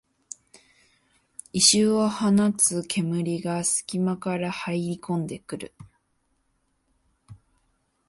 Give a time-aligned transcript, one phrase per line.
[1.53, 5.75] 異臭を放つ煙がすき間から入りこんでくる